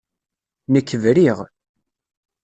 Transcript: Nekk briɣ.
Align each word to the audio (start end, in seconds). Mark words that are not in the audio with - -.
Nekk 0.73 0.89
briɣ. 1.01 1.39